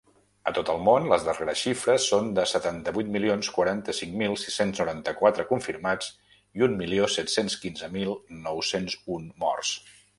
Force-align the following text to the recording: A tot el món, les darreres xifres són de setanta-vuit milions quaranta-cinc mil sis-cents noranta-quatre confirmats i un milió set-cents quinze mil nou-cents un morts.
A 0.49 0.51
tot 0.57 0.69
el 0.71 0.79
món, 0.85 1.03
les 1.09 1.25
darreres 1.27 1.59
xifres 1.65 2.07
són 2.13 2.31
de 2.39 2.45
setanta-vuit 2.53 3.11
milions 3.17 3.51
quaranta-cinc 3.59 4.17
mil 4.23 4.35
sis-cents 4.47 4.83
noranta-quatre 4.83 5.47
confirmats 5.53 6.11
i 6.61 6.67
un 6.69 6.77
milió 6.83 7.13
set-cents 7.21 7.61
quinze 7.67 7.95
mil 7.99 8.19
nou-cents 8.49 9.01
un 9.19 9.33
morts. 9.47 9.77